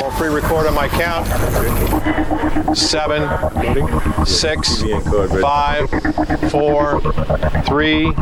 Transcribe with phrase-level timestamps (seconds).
[0.00, 1.26] Roll pre-record on my count.
[2.76, 3.26] Seven,
[4.26, 4.82] six,
[5.40, 5.90] five,
[6.50, 7.00] four,
[7.66, 8.12] three,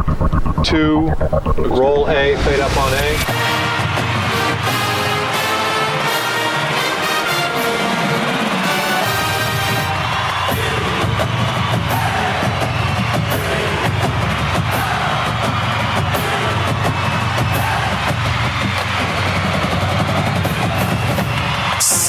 [0.65, 1.11] two.
[1.57, 2.37] Roll A.
[2.37, 3.64] Fade up on A.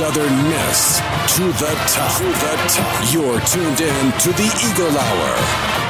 [0.06, 1.00] Southern Miss
[1.36, 2.18] to the top.
[2.20, 3.12] To the top.
[3.12, 5.85] You're tuned in to the Eagle Hour.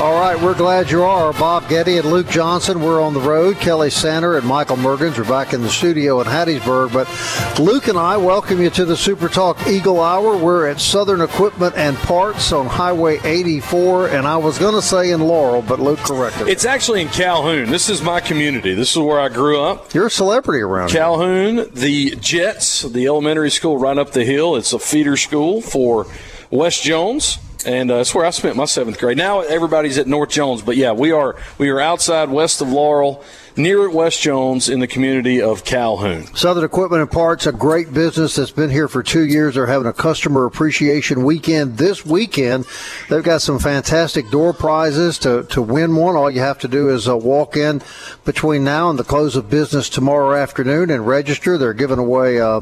[0.00, 1.32] All right, we're glad you are.
[1.32, 3.58] Bob Getty and Luke Johnson, we're on the road.
[3.58, 6.92] Kelly Sander and Michael Mergens are back in the studio in Hattiesburg.
[6.92, 7.08] But
[7.60, 10.36] Luke and I welcome you to the Super Talk Eagle Hour.
[10.36, 14.08] We're at Southern Equipment and Parts on Highway 84.
[14.08, 16.48] And I was going to say in Laurel, but Luke corrected.
[16.48, 17.70] It's actually in Calhoun.
[17.70, 18.74] This is my community.
[18.74, 19.94] This is where I grew up.
[19.94, 21.00] You're a celebrity around here.
[21.00, 24.56] Calhoun, the Jets, the elementary school right up the hill.
[24.56, 26.06] It's a feeder school for
[26.50, 27.38] West Jones.
[27.64, 29.16] And uh, that's where I spent my seventh grade.
[29.16, 33.24] Now everybody's at North Jones, but yeah, we are we are outside west of Laurel,
[33.56, 36.26] near at West Jones in the community of Calhoun.
[36.34, 39.54] Southern Equipment and Parts, a great business that's been here for two years.
[39.54, 42.66] They're having a customer appreciation weekend this weekend.
[43.08, 46.16] They've got some fantastic door prizes to, to win one.
[46.16, 47.82] All you have to do is uh, walk in
[48.24, 51.58] between now and the close of business tomorrow afternoon and register.
[51.58, 52.60] They're giving away uh,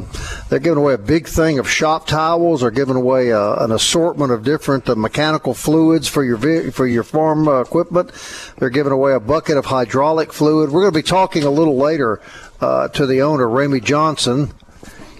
[0.49, 2.61] they're giving away a big thing of shop towels.
[2.63, 7.03] They're giving away uh, an assortment of different uh, mechanical fluids for your for your
[7.03, 8.11] farm uh, equipment.
[8.59, 10.71] They're giving away a bucket of hydraulic fluid.
[10.71, 12.21] We're going to be talking a little later
[12.61, 14.53] uh, to the owner, Ramey Johnson.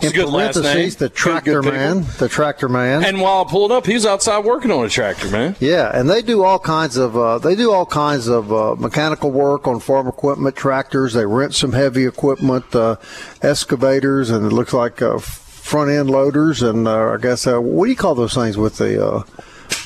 [0.01, 0.63] In It's a good last name.
[0.65, 3.05] parentheses, the tractor man, the tractor man.
[3.05, 5.57] And while I pulled up, he was outside working on a tractor, man.
[5.61, 9.31] Yeah, and they do all kinds of uh, they do all kinds of uh, mechanical
[9.31, 11.13] work on farm equipment, tractors.
[11.13, 12.97] They rent some heavy equipment, uh,
[13.43, 17.85] excavators, and it looks like uh, front end loaders, and uh, I guess uh, what
[17.85, 19.23] do you call those things with the uh,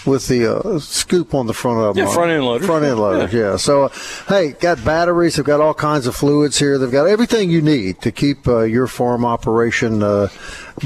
[0.06, 2.06] with the uh, scoop on the front of them?
[2.06, 2.64] Yeah, front end loader.
[2.64, 3.56] Front end loaders, yeah.
[3.56, 3.88] So, uh,
[4.28, 5.36] hey, got batteries.
[5.36, 6.78] They've got all kinds of fluids here.
[6.78, 10.28] They've got everything you need to keep uh, your farm operation uh,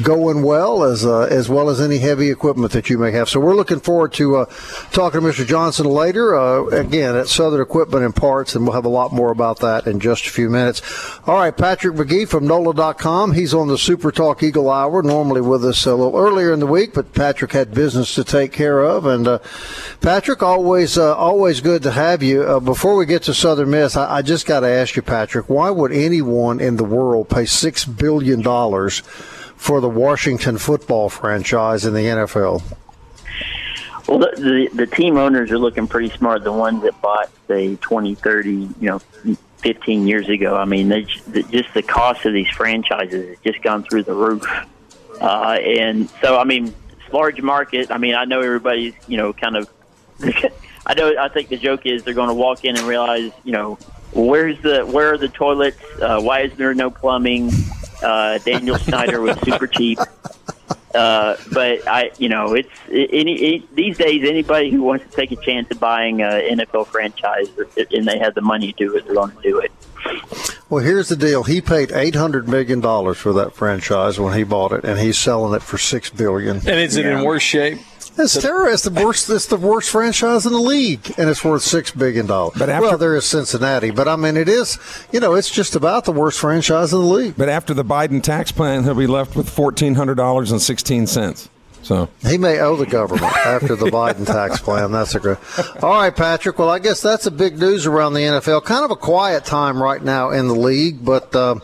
[0.02, 3.28] going well, as uh, as well as any heavy equipment that you may have.
[3.28, 4.44] So, we're looking forward to uh,
[4.92, 5.46] talking to Mr.
[5.46, 6.36] Johnson later.
[6.36, 9.86] Uh, again, at Southern Equipment and Parts, and we'll have a lot more about that
[9.86, 10.82] in just a few minutes.
[11.26, 13.32] All right, Patrick Magee from NOLA.com.
[13.32, 16.66] He's on the Super Talk Eagle Hour, normally with us a little earlier in the
[16.66, 19.06] week, but Patrick had business to take care of.
[19.08, 19.38] And uh,
[20.00, 22.42] Patrick, always uh, always good to have you.
[22.42, 25.48] Uh, before we get to Southern Miss, I, I just got to ask you, Patrick,
[25.48, 29.00] why would anyone in the world pay six billion dollars
[29.56, 32.62] for the Washington football franchise in the NFL?
[34.06, 36.44] Well, the, the the team owners are looking pretty smart.
[36.44, 39.00] The ones that bought, say, 20, 30, you know,
[39.58, 40.56] 15 years ago.
[40.56, 44.14] I mean, they, the, just the cost of these franchises has just gone through the
[44.14, 44.46] roof.
[45.20, 46.74] Uh, and so, I mean,
[47.12, 47.90] large market.
[47.90, 49.68] I mean, I know everybody's, you know, kind of.
[50.86, 51.14] I know.
[51.18, 53.78] I think the joke is they're going to walk in and realize, you know,
[54.12, 55.78] where's the where are the toilets?
[56.00, 57.50] Uh, why is there no plumbing?
[58.02, 59.98] Uh, Daniel Snyder was super cheap.
[60.94, 64.28] Uh, but I, you know, it's any it, these days.
[64.28, 68.34] Anybody who wants to take a chance at buying an NFL franchise and they have
[68.34, 69.70] the money to do it, they're going to do it.
[70.70, 71.44] Well, here's the deal.
[71.44, 75.16] He paid eight hundred million dollars for that franchise when he bought it, and he's
[75.18, 76.56] selling it for six billion.
[76.58, 77.78] And is it in worse shape?
[78.20, 78.72] It's terrible.
[78.72, 79.30] It's the worst.
[79.30, 82.54] It's the worst franchise in the league, and it's worth six billion dollars.
[82.58, 84.76] But after- well, there is Cincinnati, but I mean, it is.
[85.12, 87.34] You know, it's just about the worst franchise in the league.
[87.38, 91.06] But after the Biden tax plan, he'll be left with fourteen hundred dollars and sixteen
[91.06, 91.48] cents.
[91.82, 94.92] So He may owe the government after the Biden tax plan.
[94.92, 95.38] That's a good.
[95.82, 96.58] All right, Patrick.
[96.58, 98.64] Well, I guess that's a big news around the NFL.
[98.64, 101.56] Kind of a quiet time right now in the league, but uh,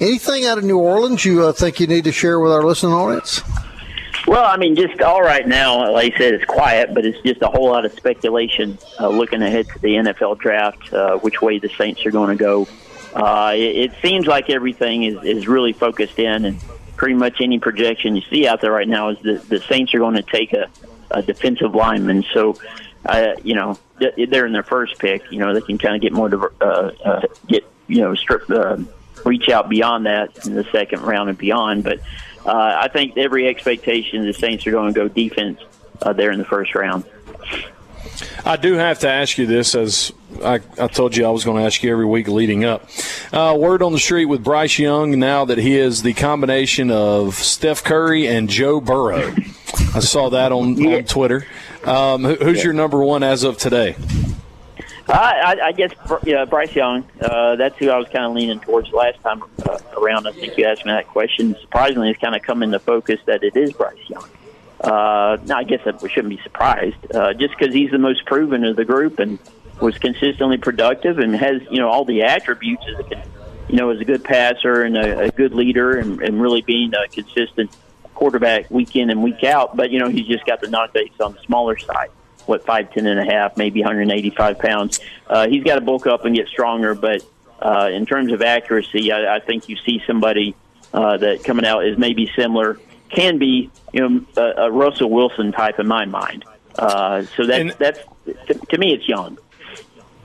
[0.00, 2.92] anything out of New Orleans you uh, think you need to share with our listening
[2.92, 3.40] audience?
[4.26, 7.42] Well, I mean, just all right now, like I said, it's quiet, but it's just
[7.42, 11.58] a whole lot of speculation uh, looking ahead to the NFL draft, uh, which way
[11.58, 12.68] the Saints are going to go.
[13.14, 16.58] Uh, it, it seems like everything is, is really focused in, and
[16.96, 19.98] pretty much any projection you see out there right now is that the Saints are
[19.98, 20.68] going to take a,
[21.10, 22.24] a defensive lineman.
[22.32, 22.56] So
[23.04, 25.30] uh, you know, they're in their first pick.
[25.30, 28.48] You know, they can kind of get more diver- uh, uh, get you know strip
[28.48, 28.78] uh,
[29.24, 31.84] reach out beyond that in the second round and beyond.
[31.84, 32.00] But
[32.46, 35.60] uh, I think every expectation the Saints are going to go defense
[36.00, 37.04] uh, there in the first round.
[38.44, 40.12] I do have to ask you this, as
[40.42, 42.88] I, I told you I was going to ask you every week leading up.
[43.32, 47.34] Uh, word on the street with Bryce Young now that he is the combination of
[47.34, 49.34] Steph Curry and Joe Burrow.
[49.94, 50.96] I saw that on, yeah.
[50.96, 51.46] on Twitter.
[51.84, 52.64] Um, who's yeah.
[52.64, 53.96] your number one as of today?
[55.08, 57.04] I, I, I guess yeah, Bryce Young.
[57.20, 60.26] Uh, that's who I was kind of leaning towards last time uh, around.
[60.26, 61.56] I think you asked me that question.
[61.60, 64.28] Surprisingly, it's kind of come into focus that it is Bryce Young.
[64.82, 68.74] Uh, I guess we shouldn't be surprised, uh, just because he's the most proven of
[68.74, 69.38] the group and
[69.80, 73.24] was consistently productive and has you know all the attributes as a
[73.68, 76.92] you know as a good passer and a, a good leader and, and really being
[76.94, 77.70] a consistent
[78.14, 79.76] quarterback week in and week out.
[79.76, 82.10] But you know he's just got the knockbacks on the smaller side.
[82.46, 84.98] What five ten and a half, maybe 185 pounds.
[85.28, 86.96] Uh, he's got to bulk up and get stronger.
[86.96, 87.24] But
[87.60, 90.56] uh, in terms of accuracy, I, I think you see somebody
[90.92, 92.80] uh, that coming out is maybe similar
[93.12, 96.44] can be, you know, a, a Russell Wilson type in my mind.
[96.78, 98.00] Uh, so that's and, that's
[98.46, 99.38] to, to, me, it's young.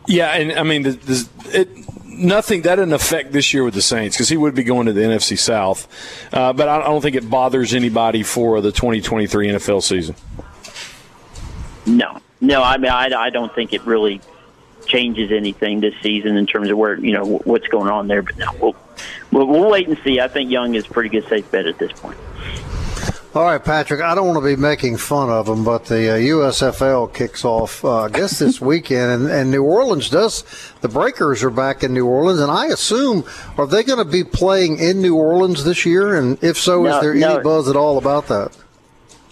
[0.07, 1.69] Yeah, and I mean, the, the, it,
[2.05, 4.93] nothing that didn't affect this year with the Saints because he would be going to
[4.93, 5.87] the NFC South,
[6.33, 10.15] uh, but I don't think it bothers anybody for the 2023 NFL season.
[11.85, 14.21] No, no, I mean, I, I don't think it really
[14.85, 18.21] changes anything this season in terms of where you know what's going on there.
[18.21, 18.75] But no, we'll,
[19.31, 20.19] we'll, we'll wait and see.
[20.19, 22.17] I think Young is pretty good safe bet at this point.
[23.37, 24.01] All right, Patrick.
[24.01, 27.85] I don't want to be making fun of them, but the uh, USFL kicks off,
[27.85, 30.43] uh, I guess, this weekend, and, and, New Orleans does.
[30.81, 33.25] The Breakers are back in New Orleans, and I assume
[33.55, 36.15] are they going to be playing in New Orleans this year?
[36.15, 37.35] And if so, no, is there no.
[37.35, 38.57] any buzz at all about that?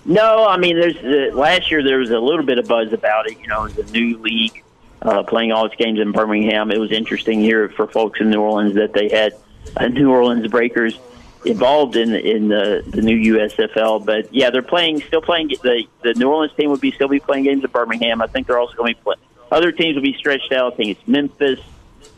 [0.06, 3.26] No, I mean, there's uh, last year there was a little bit of buzz about
[3.26, 3.40] it.
[3.40, 4.64] You know, it was a new league
[5.02, 6.70] uh, playing all its games in Birmingham.
[6.70, 9.34] It was interesting here for folks in New Orleans that they had
[9.78, 11.00] a New Orleans Breakers
[11.46, 14.06] involved in in the the new USFL.
[14.06, 17.20] But yeah, they're playing still playing the the New Orleans team would be still be
[17.20, 18.22] playing games at Birmingham.
[18.22, 19.20] I think they're also going to be playing.
[19.52, 20.74] Other teams will be stretched out.
[20.74, 21.60] I think it's Memphis,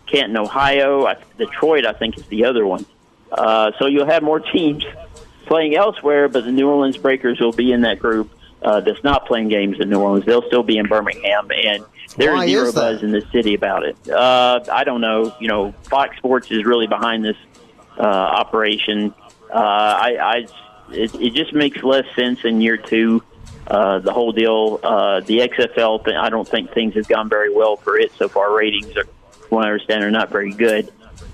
[0.06, 1.86] Canton, Ohio, I, Detroit.
[1.86, 2.86] I think is the other one.
[3.32, 4.86] Uh, so you'll have more teams
[5.46, 8.32] playing elsewhere, but the New Orleans Breakers will be in that group
[8.62, 10.26] uh, that's not playing games in New Orleans.
[10.26, 11.84] They'll still be in Birmingham, and
[12.18, 14.10] there's zero buzz in the city about it.
[14.10, 15.36] Uh, I don't know.
[15.40, 17.38] You know, Fox Sports is really behind this
[17.98, 19.14] uh, operation.
[19.50, 20.48] Uh, I, I
[20.92, 23.24] it, it just makes less sense in year two.
[23.66, 27.76] Uh, the whole deal, uh, the XFL, I don't think things have gone very well
[27.76, 28.56] for it so far.
[28.56, 30.92] Ratings, are, from what I understand, are not very good.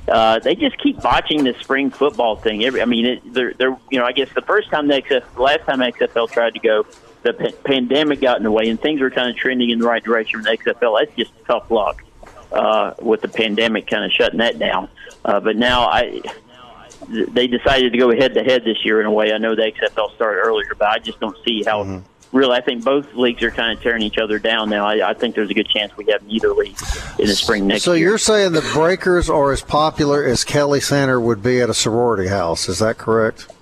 [0.07, 2.65] Uh, they just keep botching the spring football thing.
[2.65, 5.37] Every, I mean, it, they're, they're, you know, I guess the first time the XFL,
[5.37, 6.85] last time XFL tried to go,
[7.21, 9.87] the p- pandemic got in the way, and things were kind of trending in the
[9.87, 10.99] right direction the XFL.
[10.99, 12.03] That's just tough luck
[12.51, 14.89] uh, with the pandemic kind of shutting that down.
[15.23, 16.21] Uh, but now I,
[17.07, 19.33] they decided to go head to head this year in a way.
[19.33, 21.83] I know the XFL started earlier, but I just don't see how.
[21.83, 22.07] Mm-hmm.
[22.31, 24.87] Really, I think both leagues are kind of tearing each other down now.
[24.87, 26.75] I, I think there's a good chance we have neither league
[27.19, 28.07] in the spring next so year.
[28.07, 31.75] So you're saying the Breakers are as popular as Kelly Center would be at a
[31.75, 32.67] sorority house?
[32.67, 33.53] Is that correct?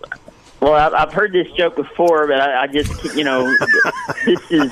[0.62, 3.54] Well, I've heard this joke before, but I just, you know,
[4.26, 4.72] this is.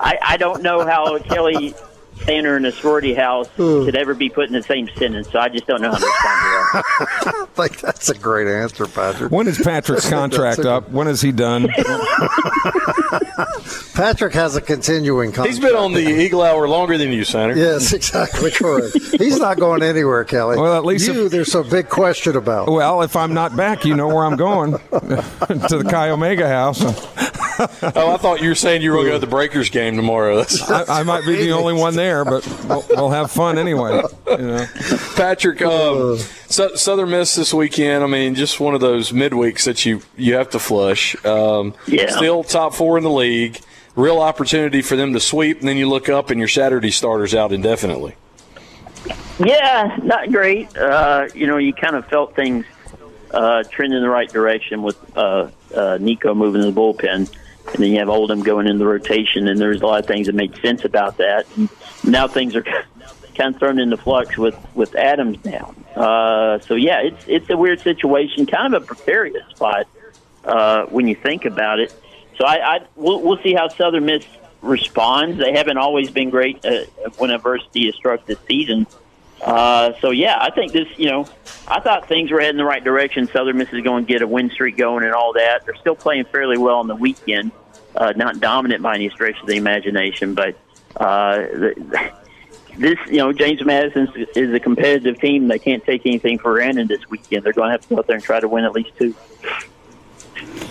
[0.00, 1.74] I, I don't know how Kelly
[2.24, 3.84] Center and a sorority house hmm.
[3.84, 5.30] could ever be put in the same sentence.
[5.30, 7.34] So I just don't know how to respond to that.
[7.36, 9.30] I think that's a great answer, Patrick.
[9.30, 10.90] When is Patrick's contract up?
[10.90, 11.68] When is he done?
[13.94, 15.50] Patrick has a continuing contract.
[15.50, 17.58] He's been on the Eagle Hour longer than you, Senator.
[17.58, 18.96] Yes, exactly correct.
[19.18, 20.56] He's not going anywhere, Kelly.
[20.58, 22.68] Well, at least you, if, there's a big question about.
[22.68, 26.80] Well, if I'm not back, you know where I'm going to the Chi Omega house.
[27.82, 29.96] oh, I thought you were saying you were going to go to the Breakers game
[29.96, 30.44] tomorrow.
[30.68, 34.02] I, I, might be the only one there, but we'll, we'll have fun anyway.
[34.28, 34.66] You know?
[35.14, 36.18] Patrick, um,
[36.48, 38.02] Southern Miss this weekend.
[38.02, 41.22] I mean, just one of those midweeks that you you have to flush.
[41.24, 42.16] Um, yeah.
[42.16, 43.60] Still top four in the league.
[43.94, 47.34] Real opportunity for them to sweep, and then you look up and your Saturday starters
[47.34, 48.16] out indefinitely.
[49.38, 50.76] Yeah, not great.
[50.76, 52.64] Uh, you know, you kind of felt things
[53.30, 57.30] uh, trend in the right direction with uh, uh, Nico moving to the bullpen
[57.74, 60.26] and then you have Oldham going in the rotation, and there's a lot of things
[60.28, 61.46] that make sense about that.
[62.04, 65.84] Now things are kind of thrown into flux with with Adams down.
[65.94, 69.86] Uh, so yeah, it's it's a weird situation, kind of a precarious spot
[70.44, 71.92] uh, when you think about it.
[72.38, 74.24] So I, I we'll, we'll see how Southern Miss
[74.62, 75.38] responds.
[75.38, 76.84] They haven't always been great uh,
[77.18, 78.86] when adversity has struck this season.
[79.42, 80.88] Uh, so yeah, I think this.
[80.96, 81.28] You know,
[81.68, 83.28] I thought things were heading the right direction.
[83.28, 85.66] Southern Miss is going to get a win streak going and all that.
[85.66, 87.52] They're still playing fairly well on the weekend,
[87.96, 90.56] uh, not dominant by any stretch of the imagination, but
[90.96, 91.74] Uh,
[92.78, 95.48] this, you know, James Madison is a competitive team.
[95.48, 97.42] They can't take anything for granted this weekend.
[97.42, 99.12] They're going to have to go out there and try to win at least two.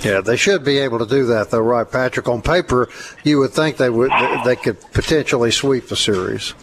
[0.03, 2.27] Yeah, they should be able to do that, though, right, Patrick?
[2.27, 2.89] On paper,
[3.23, 4.11] you would think they would
[4.43, 6.53] they could potentially sweep the series.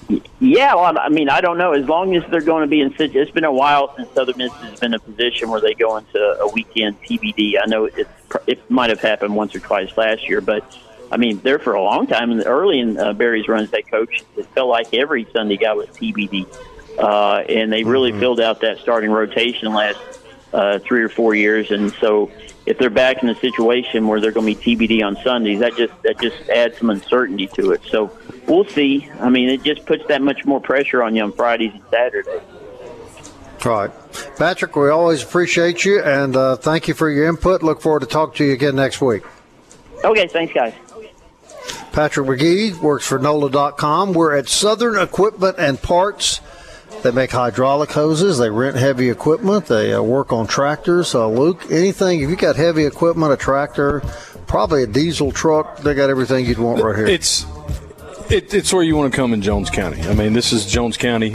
[0.41, 1.73] Yeah, well, I mean, I don't know.
[1.73, 4.53] As long as they're going to be in, it's been a while since Southern Miss
[4.53, 7.55] has been in a position where they go into a weekend TBD.
[7.63, 8.09] I know it
[8.47, 10.77] it might have happened once or twice last year, but
[11.11, 13.91] I mean, there for a long time, and early in uh, Berry's run as head
[13.91, 16.47] coach, it felt like every Sunday guy was TBD,
[16.99, 18.21] uh, and they really mm-hmm.
[18.21, 19.99] filled out that starting rotation last
[20.53, 22.31] uh, three or four years, and so
[22.67, 25.77] if they're back in a situation where they're going to be TBD on Sundays, that
[25.77, 27.83] just that just adds some uncertainty to it.
[27.89, 28.17] So
[28.47, 29.09] we'll see.
[29.21, 32.41] I mean, it just puts that much more pressure on you on Fridays and Saturdays.
[33.65, 33.91] Right.
[34.37, 37.63] Patrick, we always appreciate you and uh, thank you for your input.
[37.63, 39.23] Look forward to talking to you again next week.
[40.03, 40.73] Okay, thanks, guys.
[41.93, 44.15] Patrick Magee works for NOLA.com.
[44.15, 46.41] We're at Southern Equipment and Parts
[47.03, 48.39] they make hydraulic hoses.
[48.39, 49.67] They rent heavy equipment.
[49.67, 51.15] They uh, work on tractors.
[51.15, 54.01] Uh, Luke, anything, if you got heavy equipment, a tractor,
[54.47, 57.07] probably a diesel truck, they got everything you'd want right here.
[57.07, 57.47] It's
[58.31, 60.01] it, it's where you want to come in Jones County.
[60.03, 61.35] I mean, this is Jones County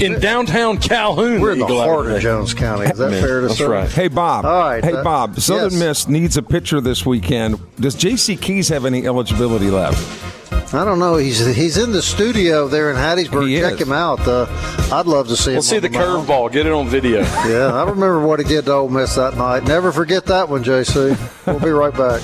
[0.00, 1.40] in downtown Calhoun.
[1.40, 2.86] We're in the heart of Jones County.
[2.86, 3.66] Is that fair to That's say?
[3.66, 3.90] right.
[3.90, 4.44] Hey Bob.
[4.44, 4.84] All right.
[4.84, 5.38] Hey uh, Bob.
[5.40, 5.78] Southern yes.
[5.80, 7.58] Miss needs a pitcher this weekend.
[7.78, 8.36] Does J.C.
[8.36, 10.39] Keys have any eligibility left?
[10.72, 11.16] I don't know.
[11.16, 13.48] He's he's in the studio there in Hattiesburg.
[13.48, 13.80] He Check is.
[13.82, 14.20] him out.
[14.26, 14.46] Uh,
[14.92, 15.56] I'd love to see him.
[15.56, 16.52] We'll see the curveball.
[16.52, 17.20] Get it on video.
[17.50, 19.64] Yeah, I remember what he did to Ole Miss that night.
[19.64, 21.18] Never forget that one, JC.
[21.46, 22.22] We'll be right back.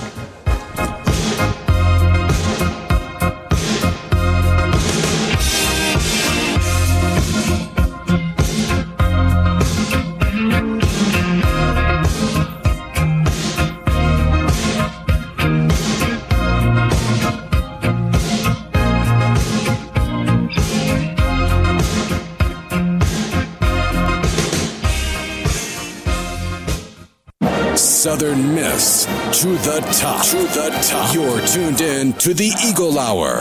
[28.18, 29.04] Southern Miss
[29.42, 30.24] to the top.
[30.24, 31.14] To the top.
[31.14, 33.40] You're tuned in to the Eagle Hour.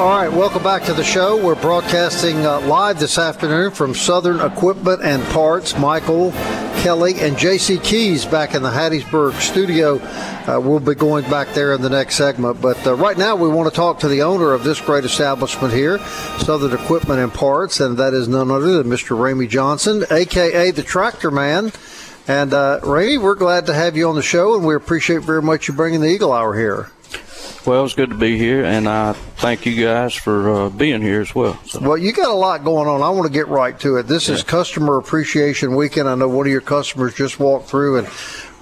[0.00, 1.44] All right, welcome back to the show.
[1.44, 5.76] We're broadcasting uh, live this afternoon from Southern Equipment and Parts.
[5.76, 6.30] Michael
[6.82, 9.98] Kelly and JC Keys back in the Hattiesburg studio.
[9.98, 12.60] Uh, we'll be going back there in the next segment.
[12.60, 15.74] But uh, right now, we want to talk to the owner of this great establishment
[15.74, 15.98] here,
[16.38, 19.18] Southern Equipment and Parts, and that is none other than Mr.
[19.18, 21.72] Ramey Johnson, aka the Tractor Man.
[22.30, 25.42] And uh, Ramey, we're glad to have you on the show, and we appreciate very
[25.42, 26.88] much you bringing the Eagle Hour here.
[27.66, 31.20] Well, it's good to be here, and I thank you guys for uh, being here
[31.20, 31.60] as well.
[31.66, 31.80] So.
[31.80, 33.02] Well, you got a lot going on.
[33.02, 34.04] I want to get right to it.
[34.04, 36.08] This is Customer Appreciation Weekend.
[36.08, 38.08] I know one of your customers just walked through and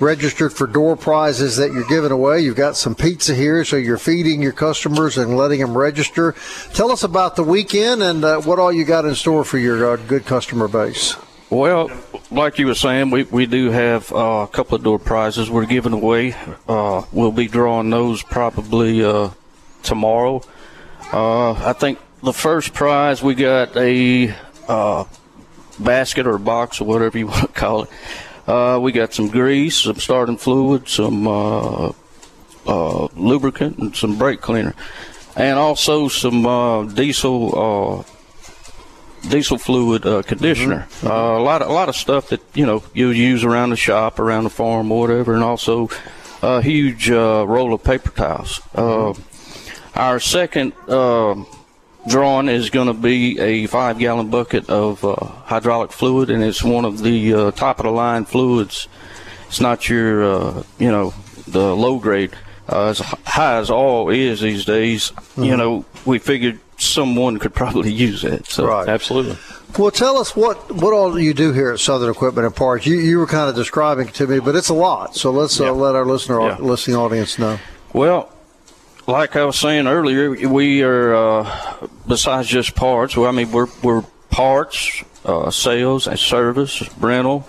[0.01, 2.41] registered for door prizes that you're giving away.
[2.41, 6.35] You've got some pizza here, so you're feeding your customers and letting them register.
[6.73, 9.91] Tell us about the weekend and uh, what all you got in store for your
[9.91, 11.17] uh, good customer base.
[11.51, 11.91] Well,
[12.31, 15.65] like you were saying, we, we do have uh, a couple of door prizes we're
[15.65, 16.35] giving away.
[16.69, 19.31] Uh, we'll be drawing those probably uh,
[19.83, 20.43] tomorrow.
[21.11, 24.35] Uh, I think the first prize we got a
[24.69, 25.05] uh,
[25.79, 27.91] basket or box or whatever you want to call it.
[28.47, 31.25] Uh, we got some grease, some starting fluid, some
[32.67, 34.75] lubricant, and some brake cleaner,
[35.35, 38.05] and also some diesel
[39.29, 40.87] diesel fluid uh, conditioner.
[41.05, 43.77] Uh, a lot of a lot of stuff that you know you use around the
[43.77, 45.89] shop, around the farm, or whatever, and also
[46.43, 48.61] a huge uh, roll of paper towels.
[48.75, 49.15] Uh,
[49.95, 51.35] our second uh,
[52.09, 56.63] drawing is going to be a five gallon bucket of uh, hydraulic fluid, and it's
[56.63, 58.89] one of the uh, top of the line fluids.
[59.49, 61.15] It's not your uh, you know
[61.47, 62.33] the low grade.
[62.71, 67.93] Uh, as high as all is these days, you know, we figured someone could probably
[68.09, 68.47] use it.
[68.47, 68.89] So Right.
[68.89, 69.37] Absolutely.
[69.79, 72.87] Well, tell us what, what all you do here at Southern Equipment and Parts.
[72.87, 75.15] You, you were kind of describing it to me, but it's a lot.
[75.15, 75.69] So let's Yeah.
[75.69, 76.57] uh, let our listener Yeah.
[76.59, 77.59] listening audience know.
[77.93, 78.31] Well,
[79.07, 83.17] like I was saying earlier, we are uh, besides just parts.
[83.17, 87.47] Well, I mean, we're we're parts, uh, sales, and service, rental.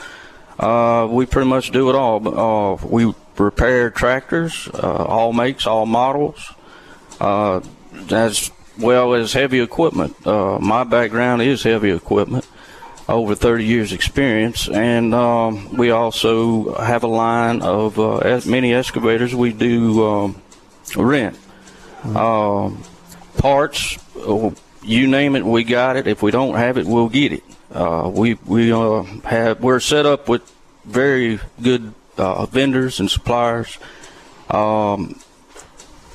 [0.57, 2.17] Uh, we pretty much do it all.
[2.27, 6.51] Uh, we repair tractors, uh, all makes, all models,
[7.21, 7.59] uh,
[8.12, 10.15] as well as heavy equipment.
[10.25, 12.48] Uh, my background is heavy equipment,
[13.07, 18.74] over 30 years experience, and um, we also have a line of uh, es- mini
[18.74, 20.41] excavators we do um,
[20.95, 21.38] rent.
[22.03, 22.81] Um,
[23.38, 26.07] parts, uh, you name it, we got it.
[26.07, 27.43] If we don't have it, we'll get it.
[27.71, 30.41] Uh, we we uh, have we're set up with
[30.86, 33.77] very good uh, vendors and suppliers.
[34.50, 35.19] Um,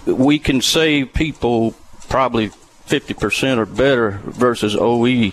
[0.07, 1.75] we can save people
[2.09, 2.51] probably
[2.87, 5.33] 50% or better versus OE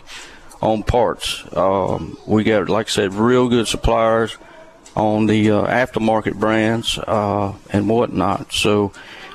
[0.62, 1.44] on parts.
[1.56, 4.38] Um, we got, like I said, real good suppliers
[4.96, 8.54] on the uh, aftermarket brands uh, and whatnot.
[8.54, 8.92] So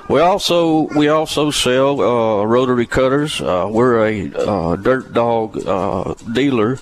[0.09, 3.41] we also we also sell uh, rotary cutters.
[3.41, 6.79] Uh, we're a uh, dirt dog uh, dealer.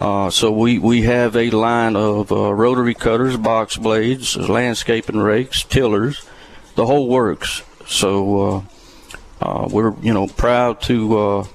[0.00, 6.26] so we, we have a line of rotary cutters, box blades, landscaping rakes, tillers,
[6.74, 7.62] the whole works.
[7.86, 8.66] So
[9.40, 11.46] we're you know proud to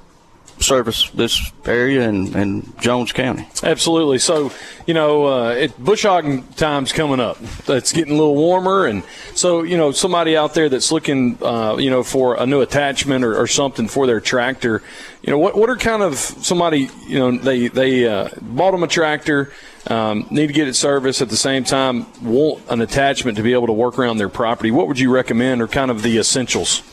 [0.62, 3.48] service this area and, and Jones County.
[3.64, 4.20] Absolutely.
[4.20, 4.52] So,
[4.86, 7.38] you know, uh, it, bush hogging time's coming up.
[7.68, 9.04] It's getting a little warmer, and
[9.36, 13.24] so you know, somebody out there that's looking, uh, you know, for a new attachment
[13.24, 14.82] or, or, something for their tractor,
[15.22, 18.84] you know, what what are kind of somebody, you know, they they uh, bought them
[18.84, 19.52] a tractor.
[19.88, 23.54] Um, need to get it serviced at the same time, want an attachment to be
[23.54, 24.72] able to work around their property.
[24.72, 26.84] What would you recommend, or kind of the essentials?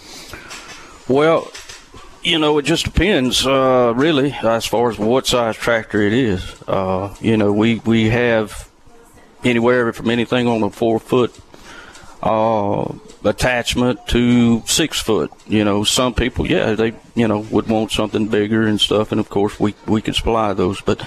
[1.08, 1.50] Well,
[2.24, 6.62] you know, it just depends, uh, really, as far as what size tractor it is.
[6.66, 8.68] Uh, you know, we, we have
[9.44, 11.38] anywhere from anything on a four foot
[12.22, 12.92] uh,
[13.24, 15.30] attachment to six foot.
[15.46, 19.12] You know, some people, yeah, they, you know, would want something bigger and stuff.
[19.12, 20.80] And of course, we, we can supply those.
[20.80, 21.06] But,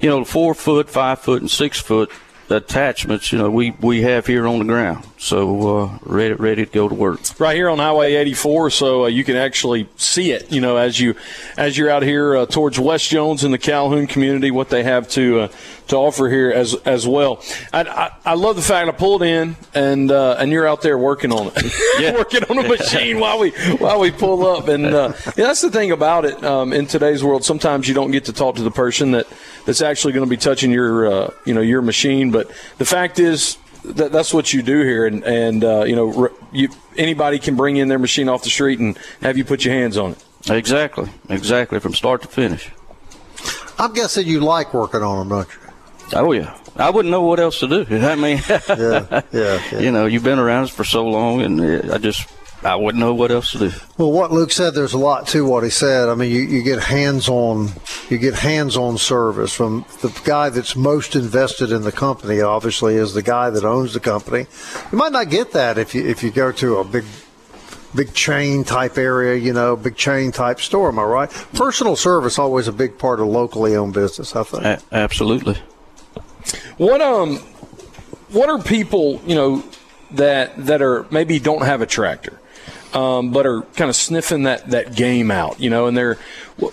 [0.00, 2.12] you know, four foot, five foot, and six foot
[2.50, 5.06] attachments, you know, we, we have here on the ground.
[5.20, 7.20] So uh, ready ready to go to work.
[7.38, 10.50] Right here on Highway 84, so uh, you can actually see it.
[10.50, 11.14] You know, as you
[11.58, 15.08] as you're out here uh, towards West Jones in the Calhoun community, what they have
[15.10, 15.48] to uh,
[15.88, 17.42] to offer here as as well.
[17.70, 20.96] I, I, I, love the fact I pulled in and uh, and you're out there
[20.96, 22.12] working on it, yeah.
[22.14, 24.68] working on a machine while we while we pull up.
[24.68, 27.44] And uh, yeah, that's the thing about it um, in today's world.
[27.44, 29.26] Sometimes you don't get to talk to the person that
[29.70, 33.56] that's actually going to be touching your you know your machine, but the fact is
[33.84, 37.76] that, that's what you do here, and and uh, you know, you, anybody can bring
[37.76, 40.50] in their machine off the street and have you put your hands on it.
[40.50, 42.68] Exactly, exactly, from start to finish.
[43.78, 46.18] I'm guessing you like working on them, don't you?
[46.18, 47.86] Oh yeah, I wouldn't know what else to do.
[48.04, 51.92] I mean, yeah, yeah, yeah, you know, you've been around us for so long, and
[51.92, 52.28] I just
[52.62, 53.72] I wouldn't know what else to do.
[53.96, 56.10] Well, what Luke said, there's a lot to what he said.
[56.10, 57.70] I mean, you, you get hands-on,
[58.10, 62.40] you get hands-on service from the guy that's most invested in the company.
[62.42, 64.46] Obviously, is the guy that owns the company.
[64.92, 67.04] You might not get that if you if you go to a big
[67.94, 70.88] big chain type area, you know, big chain type store.
[70.90, 71.30] Am I right?
[71.54, 74.36] Personal service always a big part of locally owned business.
[74.36, 74.64] I think.
[74.64, 75.56] A- absolutely.
[76.76, 77.36] What um,
[78.32, 79.64] what are people you know
[80.10, 82.39] that that are maybe don't have a tractor?
[82.92, 86.16] Um, but are kind of sniffing that, that game out, you know, and they're,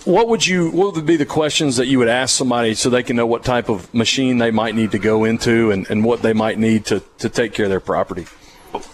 [0.04, 3.02] what would you, what would be the questions that you would ask somebody so they
[3.02, 6.22] can know what type of machine they might need to go into and, and what
[6.22, 8.26] they might need to, to take care of their property?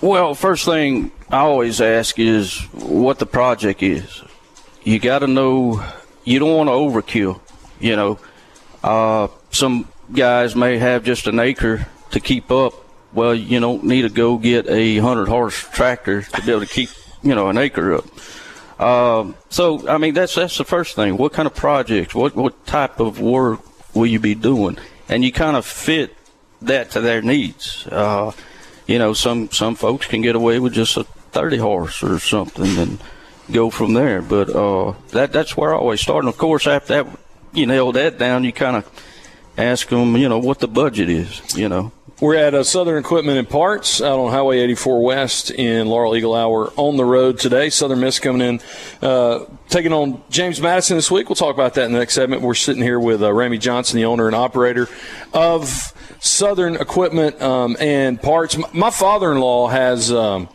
[0.00, 4.22] Well, first thing I always ask is what the project is.
[4.82, 5.84] You got to know,
[6.24, 7.40] you don't want to overkill,
[7.80, 8.18] you know.
[8.82, 12.74] Uh, some guys may have just an acre to keep up.
[13.14, 16.66] Well, you don't need to go get a 100 horse tractor to be able to
[16.66, 16.90] keep
[17.24, 18.04] you know, an acre up.
[18.80, 21.16] Um, so, I mean, that's that's the first thing.
[21.16, 22.14] What kind of projects?
[22.14, 23.60] What what type of work
[23.94, 24.78] will you be doing?
[25.08, 26.16] And you kind of fit
[26.62, 27.86] that to their needs.
[27.86, 28.32] Uh,
[28.86, 32.76] you know, some some folks can get away with just a 30 horse or something
[32.78, 33.02] and
[33.50, 34.20] go from there.
[34.22, 36.24] But uh, that that's where I always start.
[36.24, 37.18] And of course, after that,
[37.52, 38.88] you nail that down, you kind of
[39.56, 41.56] ask them, you know, what the budget is.
[41.56, 41.92] You know.
[42.20, 46.34] We're at uh, Southern Equipment and Parts out on Highway 84 West in Laurel Eagle
[46.34, 47.70] Hour on the road today.
[47.70, 48.60] Southern Miss coming in,
[49.02, 51.28] uh, taking on James Madison this week.
[51.28, 52.42] We'll talk about that in the next segment.
[52.42, 54.88] We're sitting here with uh, Johnson, the owner and operator
[55.32, 55.92] of
[56.24, 58.56] Southern Equipment um, and Parts.
[58.72, 60.10] My father in law has.
[60.10, 60.48] Um,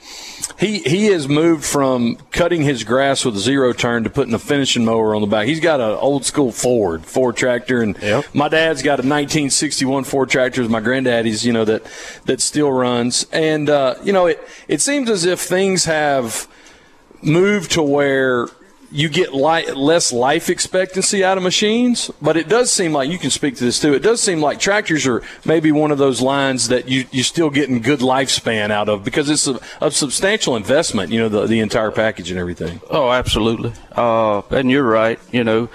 [0.58, 4.40] he he has moved from cutting his grass with a zero turn to putting a
[4.40, 5.48] finishing mower on the back.
[5.48, 8.26] He's got an old school Ford Ford tractor, and yep.
[8.34, 10.62] my dad's got a 1961 Ford tractor.
[10.62, 11.86] As my granddaddy's, you know that
[12.26, 16.48] that still runs, and uh, you know it it seems as if things have
[17.22, 18.48] moved to where
[18.92, 23.30] you get less life expectancy out of machines, but it does seem like you can
[23.30, 23.94] speak to this too.
[23.94, 27.50] It does seem like tractors are maybe one of those lines that you you're still
[27.50, 31.12] getting good lifespan out of because it's a, a substantial investment.
[31.12, 32.82] You know, the the entire package and everything.
[32.90, 33.74] Oh, absolutely.
[33.96, 35.20] Uh, and you're right.
[35.32, 35.70] You know.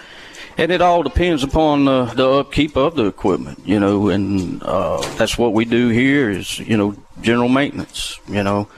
[0.57, 4.99] And it all depends upon uh, the upkeep of the equipment, you know, and uh,
[5.17, 8.21] that's what we do here is, you know, general maintenance.
[8.29, 8.69] You know,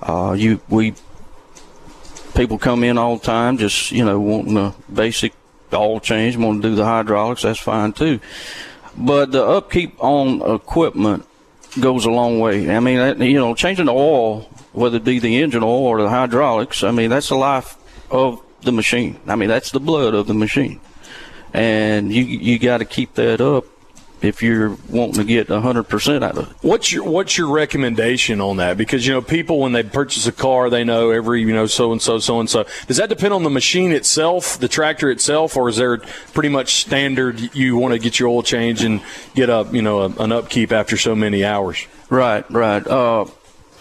[0.00, 0.94] uh, you we
[2.38, 5.32] people come in all the time, just you know, wanting a basic
[5.72, 7.42] oil change, want to do the hydraulics.
[7.42, 8.20] That's fine too.
[8.96, 11.26] But the upkeep on equipment
[11.80, 12.74] goes a long way.
[12.74, 16.08] I mean, you know, changing the oil whether it be the engine oil or the
[16.08, 16.84] hydraulics.
[16.84, 17.76] I mean, that's the life
[18.10, 19.18] of the machine.
[19.26, 20.80] I mean, that's the blood of the machine,
[21.52, 23.64] and you you got to keep that up
[24.22, 26.56] if you're wanting to get 100% out of it.
[26.62, 28.76] What's your what's your recommendation on that?
[28.76, 31.92] Because you know people when they purchase a car, they know every you know so
[31.92, 32.64] and so so and so.
[32.86, 35.98] Does that depend on the machine itself, the tractor itself, or is there
[36.32, 37.54] pretty much standard?
[37.54, 39.00] You want to get your oil change and
[39.34, 41.86] get a you know a, an upkeep after so many hours.
[42.10, 42.86] Right, right.
[42.86, 43.26] Uh,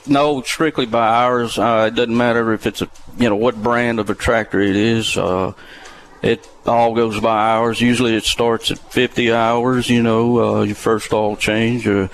[0.05, 1.57] no, strictly by hours.
[1.57, 4.75] Uh, it doesn't matter if it's a you know what brand of a tractor it
[4.75, 5.17] is.
[5.17, 5.53] Uh,
[6.21, 7.79] it all goes by hours.
[7.81, 11.87] Usually it starts at 50 hours, you know, uh, your first oil change.
[11.87, 12.09] Or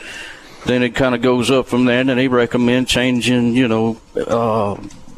[0.65, 1.99] then it kind of goes up from there.
[2.01, 4.75] And they recommend changing, you know, uh,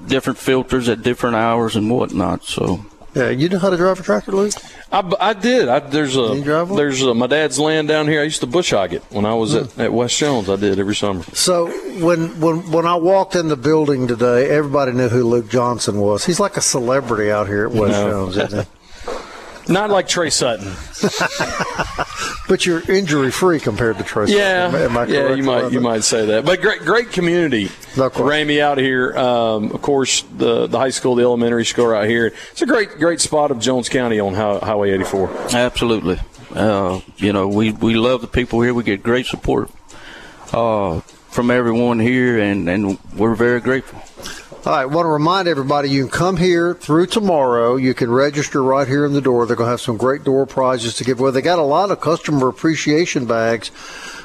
[0.08, 2.43] different filters at different hours and whatnot.
[2.43, 2.86] So.
[3.15, 4.52] Yeah, you know how to drive a tractor, Luke?
[4.91, 5.69] I, I did.
[5.69, 6.36] I, there's a
[6.76, 8.19] there's a, my dad's land down here.
[8.19, 9.82] I used to bush hog it when I was at, Hmm.
[9.82, 10.50] at West Jones.
[10.50, 11.24] I did every summer.
[11.32, 11.67] So
[12.04, 16.26] when when when I walked in the building today, everybody knew who Luke Johnson was.
[16.26, 18.10] He's like a celebrity out here at West No.
[18.10, 18.69] Jones, isn't he?
[19.67, 20.71] Not like Trey Sutton.
[22.47, 25.71] But you're injury free compared to Trey Yeah, Am I- am I yeah, you might
[25.71, 26.45] you might say that.
[26.45, 27.71] But great great community.
[27.97, 28.28] No question.
[28.28, 29.17] Ramey out here.
[29.17, 32.34] Um, of course, the the high school, the elementary school out here.
[32.51, 35.30] It's a great great spot of Jones County on Hi- Highway 84.
[35.56, 36.19] Absolutely.
[36.54, 38.73] Uh, you know, we, we love the people here.
[38.75, 39.71] We get great support
[40.54, 40.99] uh,
[41.32, 43.99] from everyone here, and, and we're very grateful.
[44.65, 47.75] All right, I want to remind everybody you can come here through tomorrow.
[47.75, 49.45] You can register right here in the door.
[49.45, 51.30] They're going to have some great door prizes to give away.
[51.30, 53.69] They got a lot of customer appreciation bags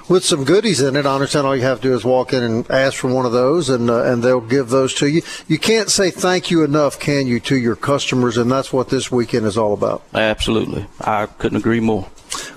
[0.09, 1.05] with some goodies in it.
[1.05, 3.33] I understand all you have to do is walk in and ask for one of
[3.33, 5.20] those, and uh, and they'll give those to you.
[5.46, 8.38] You can't say thank you enough, can you, to your customers?
[8.38, 10.03] And that's what this weekend is all about.
[10.14, 10.87] Absolutely.
[11.03, 12.09] I couldn't agree more.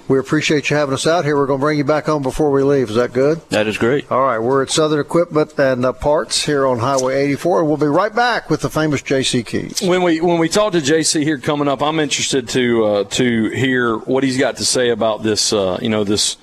[0.07, 1.37] We appreciate you having us out here.
[1.37, 2.89] We're going to bring you back home before we leave.
[2.89, 3.39] Is that good?
[3.49, 4.11] That is great.
[4.11, 7.77] All right, we're at Southern Equipment and uh, Parts here on Highway 84, and we'll
[7.77, 9.43] be right back with the famous J.C.
[9.43, 9.81] Keys.
[9.81, 13.49] When we when we talk to JC here coming up, I'm interested to uh, to
[13.49, 16.35] hear what he's got to say about this uh, you know this